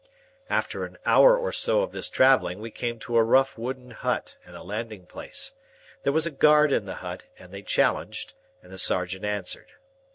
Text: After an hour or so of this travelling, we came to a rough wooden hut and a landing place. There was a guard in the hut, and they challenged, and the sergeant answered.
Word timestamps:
After 0.49 0.83
an 0.83 0.97
hour 1.05 1.37
or 1.37 1.51
so 1.51 1.83
of 1.83 1.91
this 1.91 2.09
travelling, 2.09 2.57
we 2.59 2.71
came 2.71 2.97
to 3.01 3.17
a 3.17 3.23
rough 3.23 3.55
wooden 3.55 3.91
hut 3.91 4.35
and 4.43 4.55
a 4.55 4.63
landing 4.63 5.05
place. 5.05 5.53
There 6.01 6.11
was 6.11 6.25
a 6.25 6.31
guard 6.31 6.71
in 6.71 6.85
the 6.85 6.95
hut, 7.05 7.25
and 7.37 7.53
they 7.53 7.61
challenged, 7.61 8.33
and 8.63 8.73
the 8.73 8.79
sergeant 8.79 9.25
answered. 9.25 9.73